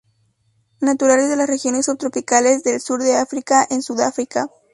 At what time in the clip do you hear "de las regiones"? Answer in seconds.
1.29-1.85